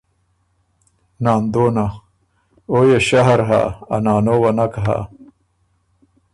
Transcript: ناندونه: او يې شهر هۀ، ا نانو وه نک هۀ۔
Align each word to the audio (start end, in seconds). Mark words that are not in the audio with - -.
ناندونه: 1.23 1.85
او 2.71 2.79
يې 2.89 2.99
شهر 3.09 3.39
هۀ، 3.49 3.61
ا 3.93 3.95
نانو 4.05 4.35
وه 4.41 4.51
نک 4.57 4.73
هۀ۔ 4.85 4.99